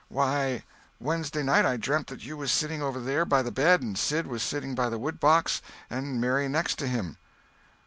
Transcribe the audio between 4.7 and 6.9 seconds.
by the woodbox, and Mary next to